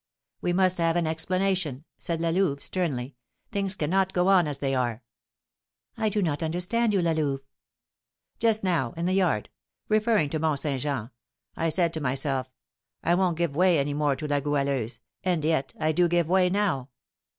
"We 0.41 0.51
must 0.51 0.79
have 0.79 0.95
an 0.95 1.05
explanation," 1.05 1.85
said 1.99 2.21
La 2.21 2.29
Louve, 2.29 2.63
sternly; 2.63 3.13
"things 3.51 3.75
cannot 3.75 4.13
go 4.13 4.29
on 4.29 4.47
as 4.47 4.57
they 4.57 4.73
are." 4.73 5.03
"I 5.95 6.09
do 6.09 6.23
not 6.23 6.41
understand 6.41 6.91
you, 6.91 7.03
La 7.03 7.11
Louve." 7.11 7.45
"Just 8.39 8.63
now, 8.63 8.93
in 8.93 9.05
the 9.05 9.13
yard, 9.13 9.49
referring 9.89 10.31
to 10.31 10.39
Mont 10.39 10.57
Saint 10.57 10.81
Jean, 10.81 11.11
I 11.55 11.69
said 11.69 11.93
to 11.93 12.01
myself, 12.01 12.49
'I 13.03 13.13
won't 13.13 13.37
give 13.37 13.55
way 13.55 13.77
any 13.77 13.93
more 13.93 14.15
to 14.15 14.27
La 14.27 14.39
Goualeuse,' 14.39 15.01
and 15.23 15.45
yet 15.45 15.71
I 15.79 15.91
do 15.91 16.07
give 16.07 16.27
way 16.27 16.49
now." 16.49 16.89